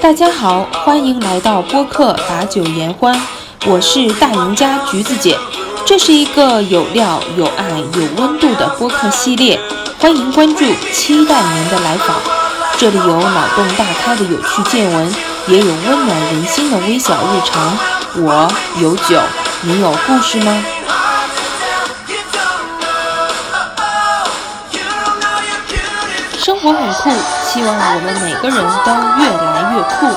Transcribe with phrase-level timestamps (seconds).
[0.00, 3.16] 大家好，欢迎来到播客把酒言欢，
[3.66, 5.38] 我是大赢家橘子姐，
[5.86, 9.60] 这是一个有料、有爱、有温度的播客系列，
[10.00, 12.16] 欢迎关注，期待您的来访。
[12.76, 15.14] 这里有脑洞大开的有趣见闻，
[15.46, 17.76] 也有温暖人心的微小日常。
[18.16, 19.20] 我有酒，
[19.60, 20.64] 你有故事吗？
[26.38, 27.10] 生活很酷，
[27.46, 30.08] 希望我们每个人都越来越酷。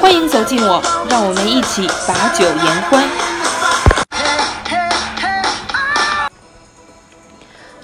[0.00, 3.02] 欢迎走进我，让我们一起把酒言欢。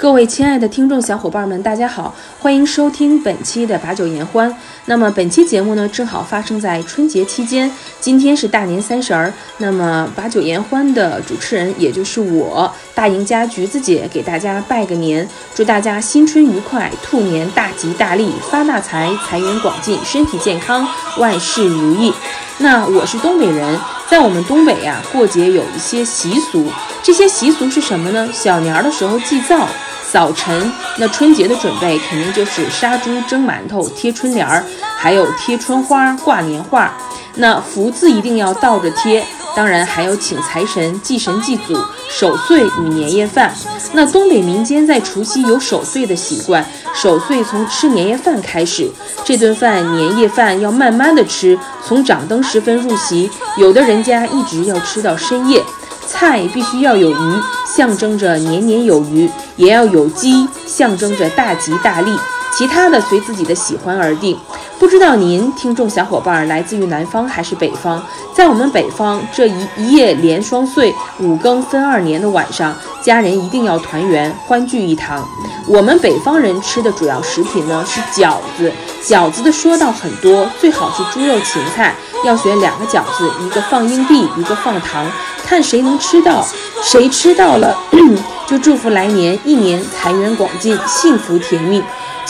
[0.01, 4.51] 各位亲爱的听众小伙伴们，大家好，欢迎收听本期的把酒言欢。
[4.87, 9.31] 那么本期节目呢，正好发生在春节期间，今天是大年三十儿。
[9.59, 22.11] 那么把酒言欢的主持人，也就是我大赢家橘子姐，给大家拜个年，祝大家新春愉快，兔年大吉大利，发大财，财源广进，身体健康，万事如意。
[22.57, 23.79] 那我是东北人，
[24.11, 26.67] 在我们东北呀、过节有一些习俗，
[27.01, 28.29] 这些习俗是什么呢？
[28.33, 29.69] 小年儿的时候祭灶。
[30.03, 34.65] 扫尘，那春节的准备肯定就是杀猪、蒸馒头、贴春联儿，
[34.97, 36.93] 还有贴春花、挂年画。
[37.37, 41.77] 那福字一定要倒着贴，当然还有请财神、祭神、祭祖、
[42.09, 43.55] 守岁与年夜饭。
[43.93, 48.91] 那东北民间在除夕有守岁的习惯，守岁从吃年夜饭开始，
[49.25, 55.63] 这顿饭年夜饭要慢慢的吃，从掌灯时分入席，有的人家一直要吃到深夜。
[56.07, 57.41] 菜必须要有鱼，
[57.77, 62.11] 象征着年年有余；也要有鸡，象征着大吉大利。
[62.53, 64.37] 其他的随自己的喜欢而定。
[64.81, 68.03] 不知道您听众小伙伴来自于南方还是北方？
[68.35, 75.23] 在我们北方，这一一夜连双岁，五更分二年的晚上，家人一定要团圆，欢聚一堂。
[75.67, 78.73] 我们北方人吃的主要食品呢是饺子，
[79.05, 85.07] 饺子的说道很多，最好是猪肉芹菜，要选两个饺子，一个放硬币，一个放糖，
[85.45, 86.43] 看谁能吃到，
[86.83, 87.77] 谁吃到了
[88.49, 91.83] 就祝福来年一年财源广进，幸福甜蜜。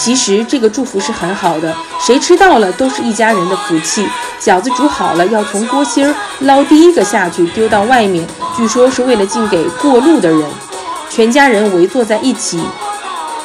[0.03, 4.09] 其实这个祝福是很好的，谁吃到了都是一家人的福气。
[4.41, 10.43] 饺子煮好了，要从锅心儿捞第一个下去，丢到外面，据说是为了敬给过路的人。
[11.11, 12.65] 全家人围坐在一起，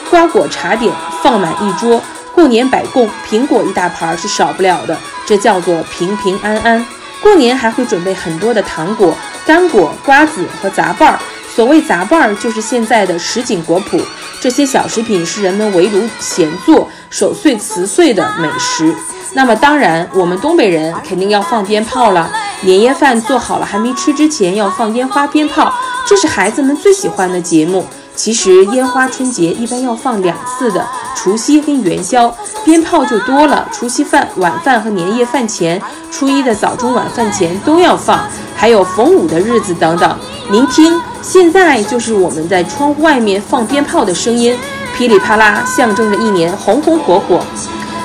[0.09, 0.89] 瓜果茶点
[1.21, 2.01] 放满一桌，
[2.33, 6.85] 过年摆供，苹果一大盘是少不了的，这叫做平平安安。
[7.21, 9.13] 过年还会准备很多的糖果、
[9.45, 11.19] 干果、瓜子和杂拌儿。
[11.55, 14.01] 所谓杂拌儿，就是现在的什锦果脯。
[14.41, 18.93] 这些小食品是人们围炉闲坐、守岁辞岁的美食。
[19.33, 22.29] 那么，当然，我们东北人肯定要放鞭炮了。
[22.61, 25.73] 年夜饭做好了，还没吃之前要放烟花鞭炮，
[26.05, 27.85] 这是孩子们最喜欢的节目。
[28.15, 32.33] 其实烟花春节一般要放两次的，除夕跟元宵，
[32.63, 33.67] 鞭炮就多了。
[33.71, 40.17] 除夕饭晚饭和年夜饭前，初一的早中晚饭前都要放，还有逢五的日子等等。
[40.51, 44.55] 您听，现在就是我们在窗户外面放鞭炮的声音，
[44.95, 47.43] 噼里啪啦，象征着一年红红火火。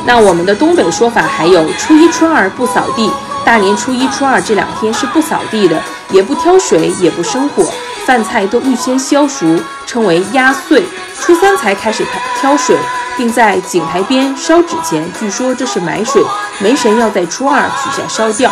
[0.06, 3.10] 那我们的东北说法还有初一、初二不扫地，
[3.44, 5.78] 大年初一、初二这两天是不扫地的，
[6.12, 7.70] 也不挑水，也不生火，
[8.06, 9.46] 饭菜都预先消熟，
[9.86, 10.82] 称为压岁。
[11.20, 12.02] 初三才开始
[12.40, 12.74] 挑水，
[13.18, 16.22] 并在井台边烧纸钱，据说这是买水，
[16.58, 18.50] 煤神要在初二取下烧掉。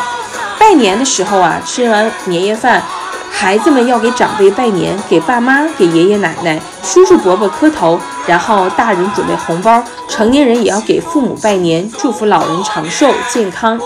[0.59, 2.83] 拜年的时候啊，吃完年夜饭。
[3.31, 13.79] 孩子们要给长辈拜年，给爸妈、给爷爷奶奶、叔叔伯伯磕头，然后大人准备红包，成年人也要给父母拜年，祝福老人长寿健康。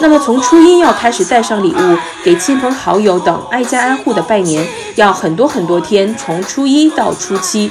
[0.00, 4.66] 那么从初一要开始带上礼物，给亲朋好友等挨家挨户的拜年，
[4.96, 7.70] 要很多很多天，从初一到初七。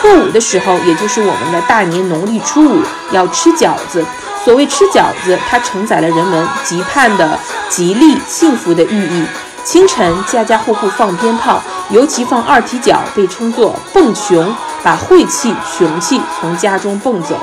[0.00, 2.82] 破五的时候，也就是我们的大年农历初五，
[3.12, 4.04] 要吃饺子。
[4.44, 7.38] 所谓吃饺子，它承载了人们极盼的
[7.70, 9.24] 吉利幸福的寓意。
[9.64, 17.38] 清晨，家家户户放鞭炮，尤其放二踢脚，被称作“蹦熊”，把晦气、雄气从家中蹦走。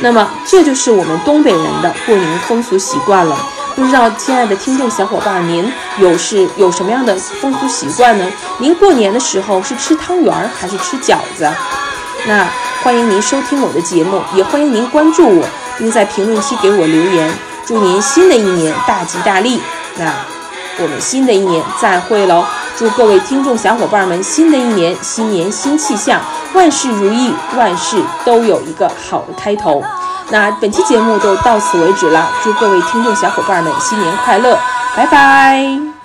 [0.00, 3.36] 那么，这就是我们东北人的过年风俗习惯了。
[3.74, 8.26] 不知道，亲爱的听众小伙伴，您有是有什么样的风俗习惯呢？
[8.58, 11.50] 您过年的时候是吃汤圆还是吃饺子？
[12.26, 12.46] 那
[12.82, 15.46] 欢迎您收听我的节目，也欢迎您关注我，
[15.78, 17.30] 并在评论区给我留言。
[17.64, 19.60] 祝您新的一年大吉大利！
[19.96, 20.35] 那。
[20.78, 22.44] 我们新的一年再会喽！
[22.76, 26.20] 祝各位听众小伙伴们新的一年新年新气象，
[26.54, 29.82] 万事如意，万事都有一个好的开头。
[30.28, 34.58] 那本期节目就到此为止了，祝各位听众小伙伴们新年快乐，
[34.94, 35.95] 拜拜。